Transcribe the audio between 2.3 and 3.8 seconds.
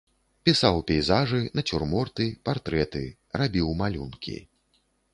партрэты, рабіў